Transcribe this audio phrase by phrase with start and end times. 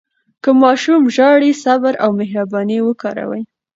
[0.43, 3.43] که ماشوم ژاړي، صبر او مهرباني وکاروئ.